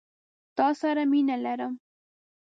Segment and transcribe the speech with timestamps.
[0.57, 1.73] تا سره مينه لرم